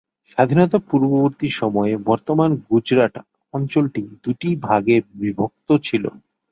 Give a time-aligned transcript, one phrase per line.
[0.31, 3.13] স্বাধীনতা পূর্ববর্তী সময়ে বর্তমান গুজরাট
[3.53, 6.03] অঞ্চলটি দুটি ভাগে বিভক্ত ছিল।